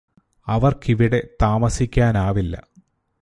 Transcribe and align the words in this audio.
അവര്ക്കിവിടെ 0.47 1.19
താമസിക്കാനാവില്ല 1.41 2.55